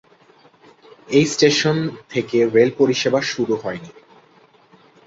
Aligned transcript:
এই 1.09 1.25
স্টেশন 1.25 1.77
থেকে 2.09 2.37
রেল 2.55 2.69
পরিষেবা 2.77 3.19
শুরু 3.31 3.53
হয়নি। 3.55 3.91